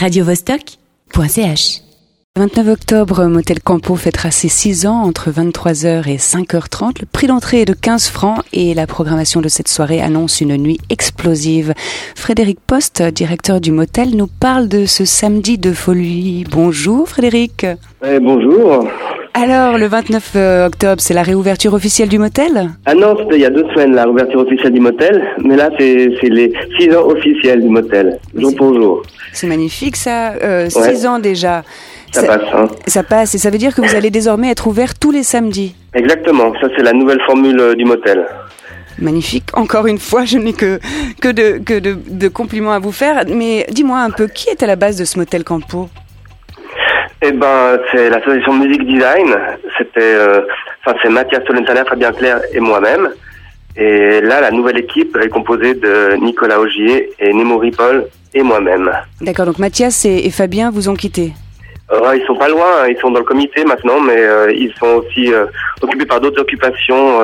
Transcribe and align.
radiovostok.ch 0.00 1.82
29 2.38 2.68
octobre, 2.68 3.26
Motel 3.26 3.60
Campo 3.60 3.96
fêtera 3.96 4.30
ses 4.30 4.48
6 4.48 4.86
ans 4.86 5.02
entre 5.02 5.30
23h 5.30 6.08
et 6.08 6.16
5h30. 6.16 7.00
Le 7.00 7.06
prix 7.06 7.26
d'entrée 7.26 7.62
est 7.62 7.64
de 7.66 7.74
15 7.74 8.08
francs 8.08 8.42
et 8.54 8.72
la 8.72 8.86
programmation 8.86 9.42
de 9.42 9.48
cette 9.48 9.68
soirée 9.68 10.00
annonce 10.00 10.40
une 10.40 10.56
nuit 10.56 10.78
explosive. 10.88 11.74
Frédéric 12.14 12.60
Post, 12.66 13.02
directeur 13.02 13.60
du 13.60 13.72
motel, 13.72 14.16
nous 14.16 14.26
parle 14.26 14.68
de 14.68 14.86
ce 14.86 15.04
samedi 15.04 15.58
de 15.58 15.74
folie. 15.74 16.44
Bonjour 16.50 17.06
Frédéric. 17.06 17.66
Eh, 18.02 18.18
bonjour. 18.20 18.88
Alors, 19.32 19.78
le 19.78 19.86
29 19.86 20.32
euh, 20.34 20.66
octobre, 20.66 21.00
c'est 21.00 21.14
la 21.14 21.22
réouverture 21.22 21.72
officielle 21.72 22.08
du 22.08 22.18
motel? 22.18 22.70
Ah 22.84 22.94
non, 22.94 23.16
c'était 23.16 23.36
il 23.36 23.40
y 23.42 23.44
a 23.44 23.50
deux 23.50 23.64
semaines 23.72 23.94
la 23.94 24.02
réouverture 24.04 24.40
officielle 24.40 24.72
du 24.72 24.80
motel, 24.80 25.22
mais 25.44 25.56
là 25.56 25.70
c'est 25.78 26.08
les 26.22 26.52
6 26.78 26.94
ans 26.96 27.06
officiels 27.06 27.62
du 27.62 27.68
motel, 27.68 28.18
jour 28.34 28.54
pour 28.56 28.74
jour. 28.74 29.02
C'est 29.32 29.46
magnifique 29.46 29.96
ça, 29.96 30.32
euh, 30.32 30.64
Ouais. 30.74 30.94
6 30.94 31.06
ans 31.06 31.18
déjà. 31.20 31.62
Ça 32.10 32.24
passe, 32.24 32.42
hein. 32.52 32.68
Ça 32.88 33.04
passe 33.04 33.34
et 33.36 33.38
ça 33.38 33.50
veut 33.50 33.58
dire 33.58 33.72
que 33.72 33.80
vous 33.80 33.94
allez 33.94 34.10
désormais 34.10 34.50
être 34.50 34.66
ouvert 34.66 34.98
tous 34.98 35.12
les 35.12 35.22
samedis? 35.22 35.76
Exactement, 35.94 36.52
ça 36.60 36.66
c'est 36.76 36.82
la 36.82 36.92
nouvelle 36.92 37.20
formule 37.24 37.60
euh, 37.60 37.74
du 37.76 37.84
motel. 37.84 38.26
Magnifique. 38.98 39.44
Encore 39.54 39.86
une 39.86 39.98
fois, 39.98 40.24
je 40.24 40.36
n'ai 40.38 40.52
que, 40.52 40.78
que, 41.22 41.28
de, 41.28 41.58
que 41.64 41.78
de, 41.78 41.96
de 42.08 42.28
compliments 42.28 42.72
à 42.72 42.80
vous 42.80 42.92
faire. 42.92 43.22
Mais 43.28 43.64
dis-moi 43.70 44.00
un 44.00 44.10
peu, 44.10 44.26
qui 44.26 44.48
est 44.50 44.62
à 44.62 44.66
la 44.66 44.76
base 44.76 44.98
de 44.98 45.04
ce 45.06 45.18
motel 45.18 45.42
Campo? 45.44 45.88
Eh 47.22 47.32
ben, 47.32 47.78
c'est 47.92 48.08
l'association 48.08 48.54
Music 48.54 48.86
Design, 48.86 49.36
c'était, 49.76 50.00
euh, 50.00 50.40
enfin 50.84 50.96
c'est 51.02 51.10
Mathias 51.10 51.44
Solentana, 51.46 51.84
Fabien 51.84 52.12
Claire 52.12 52.40
et 52.52 52.60
moi-même. 52.60 53.10
Et 53.76 54.20
là, 54.22 54.40
la 54.40 54.50
nouvelle 54.50 54.78
équipe 54.78 55.16
est 55.22 55.28
composée 55.28 55.74
de 55.74 56.16
Nicolas 56.16 56.58
Augier 56.58 57.10
et 57.18 57.32
Nemo 57.32 57.58
Ripoll 57.58 58.06
et 58.34 58.42
moi-même. 58.42 58.90
D'accord, 59.20 59.46
donc 59.46 59.58
Mathias 59.58 60.04
et, 60.06 60.26
et 60.26 60.30
Fabien 60.30 60.70
vous 60.70 60.88
ont 60.88 60.94
quitté. 60.94 61.32
Euh, 61.92 62.16
ils 62.16 62.24
sont 62.24 62.36
pas 62.36 62.48
loin, 62.48 62.82
hein, 62.82 62.86
ils 62.88 62.98
sont 62.98 63.10
dans 63.10 63.18
le 63.18 63.24
comité 63.24 63.64
maintenant, 63.64 64.00
mais 64.00 64.16
euh, 64.16 64.52
ils 64.52 64.72
sont 64.78 65.02
aussi 65.02 65.32
euh, 65.32 65.46
occupés 65.82 66.06
par 66.06 66.20
d'autres 66.20 66.40
occupations 66.40 67.20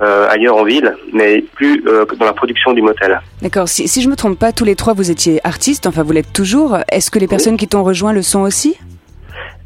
euh, 0.00 0.28
ailleurs 0.28 0.56
en 0.56 0.64
ville, 0.64 0.96
mais 1.12 1.44
plus 1.54 1.84
euh, 1.86 2.04
dans 2.18 2.24
la 2.24 2.32
production 2.32 2.72
du 2.72 2.82
motel. 2.82 3.20
D'accord, 3.40 3.68
si, 3.68 3.88
si 3.88 4.02
je 4.02 4.08
me 4.08 4.16
trompe 4.16 4.38
pas, 4.38 4.52
tous 4.52 4.64
les 4.64 4.74
trois 4.74 4.94
vous 4.94 5.10
étiez 5.10 5.40
artistes, 5.44 5.86
enfin 5.86 6.02
vous 6.02 6.12
l'êtes 6.12 6.32
toujours. 6.32 6.78
Est-ce 6.90 7.10
que 7.10 7.18
les 7.18 7.28
personnes 7.28 7.56
qui 7.56 7.68
t'ont 7.68 7.84
rejoint 7.84 8.12
le 8.12 8.22
sont 8.22 8.40
aussi? 8.40 8.78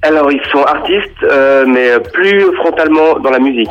Alors 0.02 0.30
ils 0.30 0.42
sont 0.52 0.62
artistes, 0.62 1.22
euh, 1.22 1.64
mais 1.66 1.98
plus 2.12 2.42
frontalement 2.56 3.18
dans 3.18 3.30
la 3.30 3.38
musique. 3.38 3.70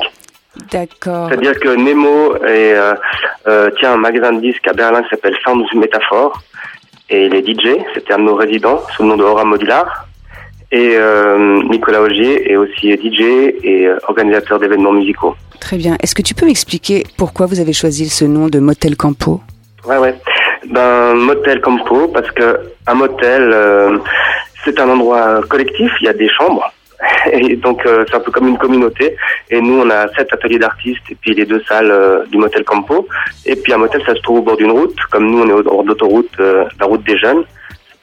D'accord. 0.71 1.27
C'est-à-dire 1.29 1.59
que 1.59 1.75
Nemo 1.75 2.35
euh, 2.43 3.69
tient 3.79 3.93
un 3.93 3.97
magasin 3.97 4.33
de 4.33 4.39
disques 4.39 4.67
à 4.67 4.73
Berlin 4.73 5.03
qui 5.03 5.09
s'appelle 5.09 5.35
Sounds 5.43 5.67
Métaphore, 5.75 6.41
et 7.09 7.25
il 7.25 7.35
est 7.35 7.47
DJ, 7.47 7.77
c'était 7.93 8.13
un 8.13 8.19
de 8.19 8.23
nos 8.23 8.35
résidents, 8.35 8.81
sous 8.95 9.03
le 9.03 9.09
nom 9.09 9.17
de 9.17 9.23
Aura 9.23 9.43
Modular. 9.43 10.04
Et 10.71 10.91
euh, 10.95 11.61
Nicolas 11.69 12.01
Augier 12.01 12.51
est 12.51 12.55
aussi 12.55 12.91
DJ 12.91 13.21
et 13.63 13.87
euh, 13.87 13.97
organisateur 14.07 14.59
d'événements 14.59 14.93
musicaux. 14.93 15.35
Très 15.59 15.77
bien. 15.77 15.95
Est-ce 16.01 16.15
que 16.15 16.21
tu 16.21 16.33
peux 16.33 16.45
m'expliquer 16.45 17.03
pourquoi 17.17 17.45
vous 17.45 17.59
avez 17.59 17.73
choisi 17.73 18.09
ce 18.09 18.25
nom 18.25 18.47
de 18.47 18.59
motel 18.59 18.95
Campo? 18.95 19.41
Ouais, 19.85 19.97
ouais. 19.97 20.15
Ben, 20.69 21.13
motel 21.13 21.61
Campo, 21.61 22.07
parce 22.07 22.29
que 22.31 22.59
un 22.87 22.95
motel, 22.95 23.51
euh, 23.53 23.97
c'est 24.63 24.79
un 24.79 24.89
endroit 24.89 25.41
collectif, 25.47 25.91
il 26.01 26.05
y 26.05 26.09
a 26.09 26.13
des 26.13 26.29
chambres. 26.29 26.71
Et 27.31 27.55
donc, 27.55 27.85
euh, 27.85 28.05
c'est 28.07 28.15
un 28.15 28.19
peu 28.19 28.31
comme 28.31 28.47
une 28.47 28.57
communauté. 28.57 29.15
Et 29.49 29.61
nous, 29.61 29.81
on 29.81 29.89
a 29.89 30.07
sept 30.15 30.31
ateliers 30.33 30.59
d'artistes 30.59 31.03
et 31.09 31.15
puis 31.15 31.33
les 31.33 31.45
deux 31.45 31.61
salles 31.67 31.91
euh, 31.91 32.25
du 32.25 32.37
motel 32.37 32.63
Campo. 32.63 33.07
Et 33.45 33.55
puis, 33.55 33.73
un 33.73 33.77
motel, 33.77 34.01
ça 34.05 34.15
se 34.15 34.21
trouve 34.21 34.39
au 34.39 34.41
bord 34.41 34.57
d'une 34.57 34.71
route. 34.71 34.95
Comme 35.11 35.29
nous, 35.29 35.43
on 35.43 35.49
est 35.49 35.53
au 35.53 35.63
bord 35.63 35.83
d'autoroute, 35.83 36.31
euh, 36.39 36.65
la 36.79 36.85
route 36.85 37.03
des 37.03 37.17
jeunes. 37.17 37.43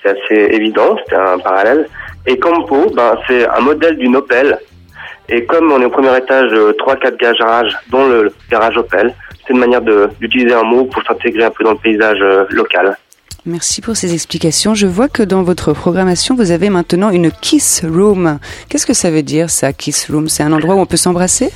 C'est 0.02 0.10
assez 0.10 0.54
évident, 0.54 0.96
c'était 1.04 1.16
un 1.16 1.38
parallèle. 1.38 1.88
Et 2.26 2.38
Campo, 2.38 2.90
ben, 2.94 3.16
c'est 3.26 3.48
un 3.48 3.60
modèle 3.60 3.96
d'une 3.96 4.16
Opel. 4.16 4.58
Et 5.28 5.44
comme 5.44 5.70
on 5.72 5.80
est 5.80 5.84
au 5.84 5.90
premier 5.90 6.16
étage, 6.16 6.50
euh, 6.52 6.72
trois, 6.72 6.96
quatre 6.96 7.16
garages, 7.16 7.76
dont 7.90 8.06
le 8.06 8.32
garage 8.50 8.76
Opel, 8.76 9.14
c'est 9.46 9.52
une 9.52 9.60
manière 9.60 9.80
d'utiliser 10.20 10.54
un 10.54 10.64
mot 10.64 10.84
pour 10.84 11.02
s'intégrer 11.04 11.44
un 11.44 11.50
peu 11.50 11.64
dans 11.64 11.72
le 11.72 11.78
paysage 11.78 12.18
euh, 12.20 12.44
local. 12.50 12.96
Merci 13.44 13.80
pour 13.80 13.96
ces 13.96 14.14
explications. 14.14 14.74
Je 14.74 14.86
vois 14.86 15.08
que 15.08 15.22
dans 15.22 15.42
votre 15.42 15.72
programmation, 15.72 16.36
vous 16.36 16.52
avez 16.52 16.70
maintenant 16.70 17.10
une 17.10 17.32
kiss 17.32 17.84
room. 17.84 18.38
Qu'est-ce 18.68 18.86
que 18.86 18.94
ça 18.94 19.10
veut 19.10 19.22
dire 19.22 19.50
ça, 19.50 19.72
kiss 19.72 20.08
room? 20.10 20.28
C'est 20.28 20.44
un 20.44 20.52
endroit 20.52 20.76
où 20.76 20.78
on 20.78 20.86
peut 20.86 20.96
s'embrasser? 20.96 21.50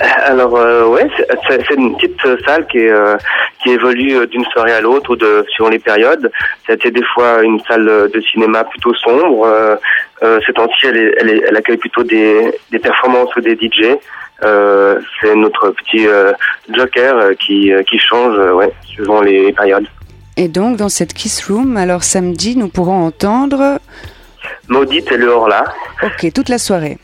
Alors 0.00 0.56
euh, 0.56 0.86
ouais, 0.86 1.06
c'est- 1.48 1.74
une 1.74 1.94
petite 1.96 2.18
salle 2.46 2.66
qui 2.68 2.78
est, 2.78 2.90
euh, 2.90 3.16
qui 3.62 3.70
évolue 3.70 4.16
euh, 4.16 4.26
d'une 4.26 4.44
soirée 4.46 4.72
à 4.72 4.80
l'autre 4.80 5.10
ou 5.10 5.16
de 5.16 5.44
suivant 5.50 5.68
les 5.70 5.78
périodes. 5.78 6.30
C'était 6.66 6.90
des 6.90 7.04
fois 7.14 7.42
une 7.42 7.60
salle 7.68 7.84
de 7.86 8.20
cinéma 8.32 8.64
plutôt 8.64 8.94
sombre. 8.94 9.44
Euh, 9.46 9.76
euh, 10.22 10.40
ces 10.46 10.52
temps-ci, 10.54 10.86
elle, 10.86 10.96
est- 10.96 11.14
elle, 11.18 11.30
est- 11.30 11.42
elle 11.48 11.56
accueille 11.56 11.76
plutôt 11.76 12.02
des, 12.02 12.50
des 12.70 12.78
performances 12.78 13.34
ou 13.36 13.40
des 13.40 13.54
DJ. 13.56 13.96
Euh, 14.42 14.98
c'est 15.20 15.34
notre 15.34 15.70
petit 15.70 16.06
euh, 16.06 16.32
joker 16.74 17.30
qui, 17.38 17.70
qui 17.88 17.98
change 17.98 18.38
ouais, 18.54 18.72
suivant 18.86 19.20
les 19.20 19.52
périodes. 19.52 19.86
Et 20.38 20.48
donc, 20.48 20.76
dans 20.78 20.88
cette 20.88 21.12
kiss 21.12 21.46
room, 21.46 21.76
alors 21.76 22.02
samedi, 22.04 22.56
nous 22.56 22.68
pourrons 22.68 23.04
entendre, 23.04 23.78
Maudite 24.68 25.12
et 25.12 25.16
le 25.18 25.26
Horla. 25.26 25.64
ok, 26.02 26.32
toute 26.32 26.48
la 26.48 26.56
soirée. 26.58 26.96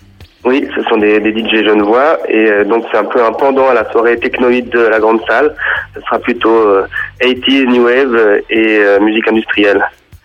Oui, 0.45 0.67
sont 0.89 0.97
des, 0.97 1.21
des 1.21 1.31
DJ 1.31 1.65
genevois 1.65 2.19
et 2.29 2.51
euh, 2.51 2.65
donc 2.65 2.85
c'est 2.91 2.99
un 2.99 3.05
peu 3.05 3.23
un 3.25 3.33
pendant 3.33 3.69
à 3.69 3.75
la 3.75 3.91
soirée 3.91 4.19
technoïde 4.19 4.69
de 4.71 4.81
la 4.81 4.99
grande 5.01 5.21
salle. 5.27 5.55
Ce 5.95 6.01
sera 6.01 6.19
plutôt 6.19 6.51
euh, 6.55 6.87
80s, 7.21 7.67
New 7.67 7.85
Wave 7.85 8.41
et 8.51 8.79
euh, 8.79 9.01
musique 9.01 9.29
industrielle. 9.29 9.85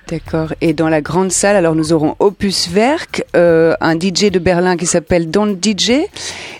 D'accord. 0.09 0.53
Et 0.59 0.73
dans 0.73 0.89
la 0.89 0.99
grande 0.99 1.31
salle, 1.31 1.55
alors 1.55 1.73
nous 1.73 1.93
aurons 1.93 2.15
Opus 2.19 2.69
Werk, 2.75 3.23
euh, 3.33 3.73
un 3.79 3.95
DJ 3.97 4.29
de 4.29 4.39
Berlin 4.39 4.75
qui 4.75 4.85
s'appelle 4.85 5.31
Don't 5.31 5.55
DJ, 5.55 5.91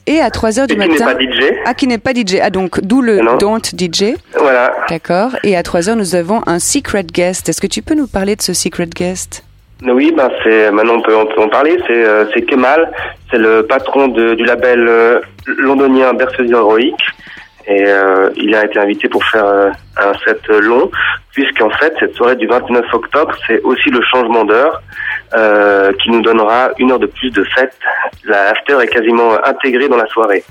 et 0.08 0.22
à 0.22 0.30
3 0.30 0.60
heures 0.62 0.68
du 0.68 0.76
Et 0.76 0.78
qui 0.78 0.88
matin. 0.88 1.08
n'est 1.08 1.14
pas 1.16 1.20
DJ. 1.22 1.54
Ah, 1.66 1.74
qui 1.74 1.88
n'est 1.88 1.98
pas 1.98 2.14
DJ. 2.14 2.36
Ah, 2.42 2.50
donc, 2.50 2.80
d'où 2.80 3.02
le 3.02 3.18
Non. 3.20 3.36
Don't 3.36 3.60
DJ. 3.78 4.14
Voilà. 4.38 4.72
D'accord. 4.90 5.32
Et 5.44 5.58
à 5.58 5.64
3 5.64 5.90
heures, 5.90 5.96
nous 5.98 6.16
avons 6.16 6.42
un 6.48 6.60
secret 6.60 7.04
guest. 7.04 7.50
Est-ce 7.50 7.60
que 7.60 7.68
tu 7.68 7.82
peux 7.82 7.94
nous 7.96 8.08
parler 8.08 8.38
de 8.38 8.42
ce 8.42 8.54
secret 8.54 8.88
guest? 8.88 9.44
Oui, 9.84 10.14
ben 10.16 10.30
c'est 10.44 10.72
maintenant 10.72 10.96
on 10.98 11.02
peut, 11.02 11.16
on 11.16 11.26
peut 11.26 11.42
en 11.42 11.50
parler. 11.50 11.78
C'est 11.88 12.06
euh, 12.06 12.26
c'est 12.34 12.44
Kemal, 12.44 12.92
c'est 13.32 13.38
le 13.40 13.66
patron 13.66 14.08
de- 14.10 14.36
du 14.36 14.46
label 14.46 14.86
euh, 14.88 15.20
londonien 15.48 16.14
Berceuse 16.14 16.52
Héroïque. 16.52 17.04
Et 17.68 17.84
euh, 17.88 18.30
il 18.36 18.54
a 18.56 18.66
été 18.66 18.80
invité 18.80 19.08
pour 19.08 19.24
faire 19.26 19.46
euh, 19.46 19.70
un 19.98 20.14
set 20.26 20.40
long, 20.48 20.90
puisqu'en 21.32 21.70
fait, 21.72 21.94
cette 22.00 22.16
soirée 22.16 22.36
du 22.36 22.48
29 22.48 22.86
octobre, 22.94 23.34
c'est 23.48 23.62
aussi 23.62 23.90
le 23.90 24.02
changement 24.12 24.46
d'heure 24.46 24.82
qui 26.04 26.10
nous 26.10 26.22
donnera 26.22 26.72
une 26.78 26.92
heure 26.92 27.00
de 27.00 27.06
plus 27.06 27.30
de 27.32 27.44
fête. 27.56 27.74
La 28.26 28.50
after 28.50 28.78
est 28.82 28.88
quasiment 28.88 29.34
intégrée 29.46 29.88
dans 29.88 29.96
la 29.96 30.08
soirée. 30.08 30.44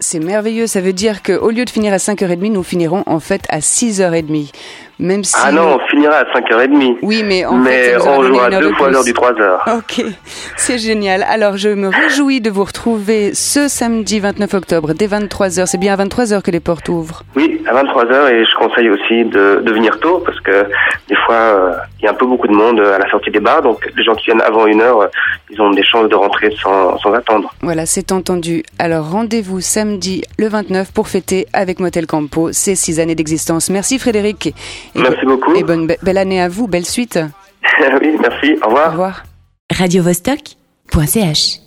C'est 0.00 0.18
merveilleux. 0.18 0.66
Ça 0.66 0.80
veut 0.80 0.92
dire 0.92 1.22
qu'au 1.22 1.50
lieu 1.50 1.64
de 1.64 1.70
finir 1.70 1.92
à 1.92 1.98
5h30, 1.98 2.52
nous 2.52 2.62
finirons 2.64 3.04
en 3.06 3.20
fait 3.20 3.42
à 3.48 3.58
6h30. 3.60 4.52
Même 4.98 5.24
si. 5.24 5.34
Ah 5.42 5.52
non, 5.52 5.76
on 5.76 5.86
finira 5.88 6.16
à 6.16 6.24
5h30. 6.24 6.96
Oui, 7.02 7.22
mais 7.24 7.44
en 7.44 7.52
mais 7.56 7.90
fait, 7.90 8.08
on 8.08 8.22
jouera 8.22 8.48
deux 8.50 8.70
de 8.70 8.74
fois 8.74 8.90
l'heure 8.90 9.04
du 9.04 9.12
3h. 9.12 9.76
Ok, 9.78 10.04
c'est 10.56 10.78
génial. 10.78 11.22
Alors, 11.28 11.56
je 11.56 11.68
me 11.68 11.88
réjouis 11.88 12.40
de 12.40 12.48
vous 12.50 12.64
retrouver 12.64 13.34
ce 13.34 13.68
samedi 13.68 14.20
29 14.20 14.54
octobre 14.54 14.94
dès 14.94 15.06
23h. 15.06 15.66
C'est 15.66 15.78
bien 15.78 15.92
à 15.98 16.02
23h 16.04 16.40
que 16.42 16.50
les 16.50 16.60
portes 16.60 16.88
ouvrent. 16.88 17.22
Oui, 17.34 17.62
à 17.66 17.74
23h 17.74 18.32
et 18.32 18.44
je 18.44 18.56
conseille 18.56 18.88
aussi 18.88 19.24
de, 19.24 19.62
de 19.64 19.72
venir 19.72 19.98
tôt 20.00 20.22
parce 20.24 20.40
que 20.40 20.66
des 21.08 21.16
fois 21.26 21.34
euh, 21.34 21.72
il 22.00 22.04
y 22.04 22.08
a 22.08 22.12
un 22.12 22.14
peu 22.14 22.26
beaucoup 22.26 22.46
de 22.48 22.54
monde 22.54 22.80
à 22.80 22.98
la 22.98 23.10
sortie 23.10 23.30
des 23.30 23.40
bars 23.40 23.62
donc 23.62 23.86
les 23.96 24.04
gens 24.04 24.14
qui 24.14 24.26
viennent 24.26 24.40
avant 24.42 24.66
une 24.66 24.80
heure 24.80 25.00
euh, 25.02 25.06
ils 25.50 25.60
ont 25.60 25.70
des 25.70 25.84
chances 25.84 26.08
de 26.08 26.14
rentrer 26.14 26.54
sans, 26.62 26.98
sans 26.98 27.12
attendre. 27.12 27.52
Voilà, 27.62 27.86
c'est 27.86 28.10
entendu. 28.12 28.64
Alors, 28.78 29.10
rendez-vous 29.10 29.60
samedi 29.60 30.22
le 30.38 30.48
29 30.48 30.92
pour 30.92 31.06
fêter 31.08 31.46
avec 31.52 31.78
Motel 31.78 32.06
Campo 32.06 32.50
ses 32.52 32.74
six 32.74 32.98
années 32.98 33.14
d'existence. 33.14 33.70
Merci 33.70 33.98
Frédéric. 33.98 34.54
Et 34.96 35.02
Merci 35.02 35.26
beaucoup. 35.26 35.54
Et 35.54 35.62
bonne 35.62 35.86
be- 35.86 35.96
belle 36.02 36.18
année 36.18 36.40
à 36.40 36.48
vous, 36.48 36.66
belle 36.66 36.86
suite. 36.86 37.18
oui, 38.00 38.16
merci, 38.20 38.56
au 38.62 38.66
revoir. 38.66 38.88
Au 38.88 38.92
revoir. 38.92 39.24
radiovostok.ch 39.72 41.65